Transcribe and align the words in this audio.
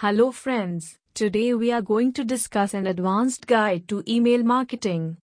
Hello 0.00 0.32
friends, 0.32 0.96
today 1.12 1.52
we 1.52 1.70
are 1.70 1.82
going 1.82 2.10
to 2.14 2.24
discuss 2.24 2.72
an 2.72 2.86
advanced 2.86 3.46
guide 3.46 3.86
to 3.88 4.02
email 4.08 4.42
marketing. 4.42 5.18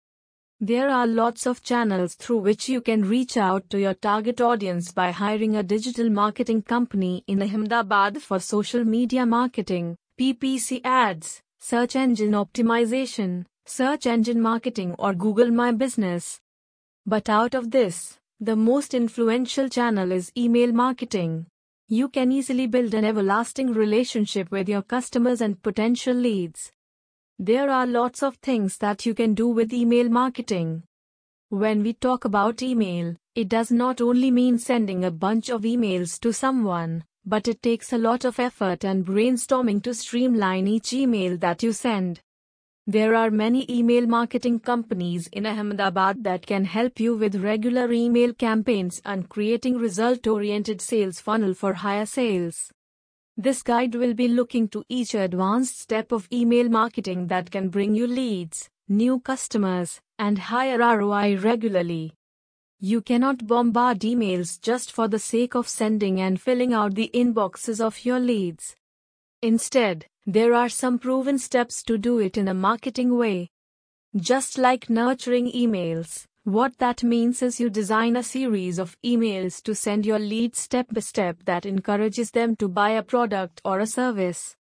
There 0.59 0.89
are 0.89 1.07
lots 1.07 1.47
of 1.47 1.63
channels 1.63 2.15
through 2.15 2.39
which 2.39 2.67
you 2.67 2.81
can 2.81 3.07
reach 3.07 3.37
out 3.37 3.69
to 3.69 3.79
your 3.79 3.93
target 3.93 4.41
audience 4.41 4.91
by 4.91 5.11
hiring 5.11 5.55
a 5.55 5.63
digital 5.63 6.09
marketing 6.09 6.63
company 6.63 7.23
in 7.25 7.41
Ahmedabad 7.41 8.21
for 8.21 8.37
social 8.41 8.83
media 8.83 9.25
marketing, 9.25 9.95
PPC 10.19 10.81
ads, 10.83 11.41
search 11.57 11.95
engine 11.95 12.33
optimization, 12.33 13.45
search 13.65 14.05
engine 14.05 14.41
marketing 14.41 14.93
or 14.99 15.13
Google 15.13 15.51
My 15.51 15.71
Business. 15.71 16.41
But 17.05 17.29
out 17.29 17.55
of 17.55 17.71
this, 17.71 18.17
the 18.41 18.57
most 18.57 18.93
influential 18.93 19.69
channel 19.69 20.11
is 20.11 20.33
email 20.35 20.73
marketing. 20.73 21.45
You 21.87 22.09
can 22.09 22.31
easily 22.31 22.65
build 22.65 22.95
an 22.95 23.05
everlasting 23.05 23.71
relationship 23.71 24.49
with 24.49 24.67
your 24.67 24.81
customers 24.81 25.41
and 25.41 25.61
potential 25.61 26.15
leads. 26.15 26.71
There 27.37 27.69
are 27.69 27.85
lots 27.85 28.23
of 28.23 28.37
things 28.37 28.77
that 28.79 29.05
you 29.05 29.13
can 29.13 29.35
do 29.35 29.49
with 29.49 29.71
email 29.71 30.09
marketing. 30.09 30.81
When 31.49 31.83
we 31.83 31.93
talk 31.93 32.25
about 32.25 32.63
email, 32.63 33.15
it 33.35 33.49
does 33.49 33.69
not 33.69 34.01
only 34.01 34.31
mean 34.31 34.57
sending 34.57 35.05
a 35.05 35.11
bunch 35.11 35.49
of 35.49 35.61
emails 35.61 36.19
to 36.21 36.33
someone, 36.33 37.03
but 37.23 37.47
it 37.47 37.61
takes 37.61 37.93
a 37.93 37.99
lot 37.99 38.25
of 38.25 38.39
effort 38.39 38.83
and 38.83 39.05
brainstorming 39.05 39.83
to 39.83 39.93
streamline 39.93 40.67
each 40.67 40.91
email 40.91 41.37
that 41.37 41.61
you 41.61 41.71
send. 41.71 42.19
There 42.87 43.15
are 43.15 43.31
many 43.31 43.65
email 43.67 44.05
marketing 44.05 44.59
companies 44.59 45.27
in 45.31 45.47
Ahmedabad 45.47 46.23
that 46.23 46.45
can 46.45 46.65
help 46.65 46.99
you 46.99 47.17
with 47.17 47.43
regular 47.43 47.91
email 47.91 48.31
campaigns 48.31 49.01
and 49.03 49.27
creating 49.27 49.79
result 49.79 50.27
oriented 50.27 50.81
sales 50.81 51.19
funnel 51.19 51.55
for 51.55 51.73
higher 51.73 52.05
sales. 52.05 52.71
This 53.37 53.63
guide 53.63 53.95
will 53.95 54.13
be 54.13 54.27
looking 54.27 54.67
to 54.67 54.83
each 54.87 55.15
advanced 55.15 55.79
step 55.79 56.11
of 56.11 56.27
email 56.31 56.69
marketing 56.69 57.25
that 57.27 57.49
can 57.49 57.69
bring 57.69 57.95
you 57.95 58.05
leads, 58.05 58.69
new 58.87 59.19
customers, 59.19 59.99
and 60.19 60.37
higher 60.37 60.77
ROI 60.77 61.37
regularly. 61.37 62.13
You 62.79 63.01
cannot 63.01 63.47
bombard 63.47 64.01
emails 64.01 64.61
just 64.61 64.91
for 64.91 65.07
the 65.07 65.17
sake 65.17 65.55
of 65.55 65.67
sending 65.67 66.21
and 66.21 66.39
filling 66.39 66.71
out 66.71 66.93
the 66.93 67.09
inboxes 67.15 67.83
of 67.83 68.05
your 68.05 68.19
leads. 68.19 68.75
Instead, 69.41 70.05
there 70.27 70.55
are 70.55 70.69
some 70.69 70.97
proven 70.97 71.37
steps 71.37 71.83
to 71.83 71.99
do 71.99 72.17
it 72.17 72.35
in 72.35 72.47
a 72.47 72.53
marketing 72.53 73.15
way. 73.15 73.47
Just 74.15 74.57
like 74.57 74.89
nurturing 74.89 75.51
emails, 75.51 76.25
what 76.45 76.77
that 76.79 77.03
means 77.03 77.43
is 77.43 77.59
you 77.59 77.69
design 77.69 78.15
a 78.15 78.23
series 78.23 78.79
of 78.79 78.97
emails 79.05 79.61
to 79.63 79.75
send 79.75 80.03
your 80.03 80.17
lead 80.17 80.55
step 80.55 80.87
by 80.91 81.01
step 81.01 81.37
that 81.45 81.67
encourages 81.67 82.31
them 82.31 82.55
to 82.55 82.67
buy 82.67 82.91
a 82.91 83.03
product 83.03 83.61
or 83.63 83.79
a 83.79 83.85
service. 83.87 84.55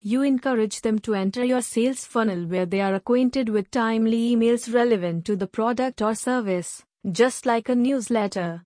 You 0.00 0.22
encourage 0.22 0.80
them 0.80 0.98
to 1.00 1.14
enter 1.14 1.44
your 1.44 1.62
sales 1.62 2.04
funnel 2.04 2.46
where 2.46 2.66
they 2.66 2.80
are 2.80 2.94
acquainted 2.94 3.48
with 3.48 3.70
timely 3.70 4.34
emails 4.34 4.72
relevant 4.72 5.24
to 5.26 5.36
the 5.36 5.46
product 5.46 6.02
or 6.02 6.14
service, 6.16 6.84
just 7.12 7.46
like 7.46 7.68
a 7.68 7.76
newsletter. 7.76 8.64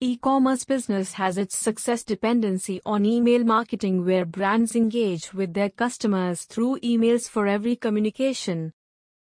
E-commerce 0.00 0.62
business 0.62 1.14
has 1.14 1.38
its 1.38 1.56
success 1.56 2.04
dependency 2.04 2.80
on 2.86 3.04
email 3.04 3.42
marketing 3.42 4.04
where 4.04 4.24
brands 4.24 4.76
engage 4.76 5.34
with 5.34 5.52
their 5.54 5.70
customers 5.70 6.44
through 6.44 6.78
emails 6.84 7.28
for 7.28 7.48
every 7.48 7.74
communication. 7.74 8.72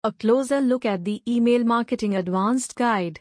A 0.03 0.11
closer 0.11 0.61
look 0.61 0.83
at 0.83 1.05
the 1.05 1.21
Email 1.27 1.63
Marketing 1.63 2.15
Advanced 2.15 2.75
Guide. 2.75 3.19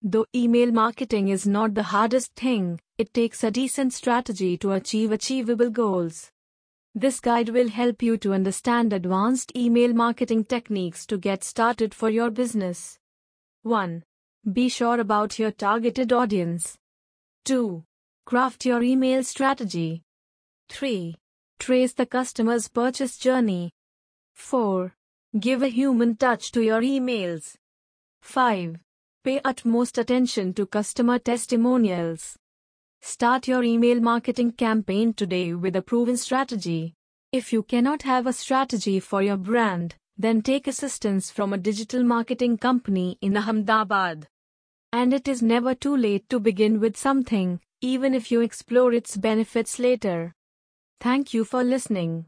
Though 0.00 0.24
email 0.34 0.72
marketing 0.72 1.28
is 1.28 1.46
not 1.46 1.74
the 1.74 1.82
hardest 1.82 2.34
thing, 2.34 2.80
it 2.96 3.12
takes 3.12 3.44
a 3.44 3.50
decent 3.50 3.92
strategy 3.92 4.56
to 4.56 4.72
achieve 4.72 5.12
achievable 5.12 5.68
goals. 5.68 6.30
This 6.94 7.20
guide 7.20 7.50
will 7.50 7.68
help 7.68 8.02
you 8.02 8.16
to 8.16 8.32
understand 8.32 8.94
advanced 8.94 9.54
email 9.54 9.92
marketing 9.92 10.46
techniques 10.46 11.04
to 11.08 11.18
get 11.18 11.44
started 11.44 11.92
for 11.92 12.08
your 12.08 12.30
business. 12.30 12.98
1. 13.64 14.02
Be 14.48 14.70
sure 14.70 14.98
about 15.00 15.38
your 15.38 15.50
targeted 15.50 16.14
audience. 16.14 16.78
2. 17.44 17.84
Craft 18.24 18.64
your 18.64 18.82
email 18.82 19.22
strategy. 19.22 20.02
3. 20.70 21.14
Trace 21.58 21.92
the 21.92 22.06
customer's 22.06 22.66
purchase 22.66 23.18
journey. 23.18 23.70
4. 24.34 24.94
Give 25.38 25.62
a 25.62 25.68
human 25.68 26.16
touch 26.16 26.52
to 26.52 26.62
your 26.62 26.80
emails. 26.80 27.54
5. 28.22 28.78
Pay 29.24 29.40
utmost 29.44 29.98
attention 29.98 30.54
to 30.54 30.64
customer 30.64 31.18
testimonials. 31.18 32.38
Start 33.02 33.46
your 33.46 33.62
email 33.62 34.00
marketing 34.00 34.52
campaign 34.52 35.12
today 35.12 35.52
with 35.52 35.76
a 35.76 35.82
proven 35.82 36.16
strategy. 36.16 36.94
If 37.30 37.52
you 37.52 37.62
cannot 37.62 38.02
have 38.02 38.26
a 38.26 38.32
strategy 38.32 39.00
for 39.00 39.20
your 39.20 39.36
brand, 39.36 39.96
then 40.20 40.42
take 40.42 40.66
assistance 40.66 41.30
from 41.30 41.52
a 41.54 41.62
digital 41.68 42.02
marketing 42.04 42.58
company 42.58 43.16
in 43.22 43.36
Ahmedabad. 43.42 44.26
And 44.92 45.14
it 45.14 45.26
is 45.26 45.40
never 45.42 45.74
too 45.74 45.96
late 45.96 46.28
to 46.28 46.38
begin 46.38 46.78
with 46.78 46.96
something, 46.96 47.58
even 47.80 48.12
if 48.12 48.30
you 48.30 48.42
explore 48.42 48.92
its 48.92 49.16
benefits 49.16 49.78
later. 49.78 50.34
Thank 51.00 51.32
you 51.32 51.44
for 51.52 51.62
listening. 51.64 52.12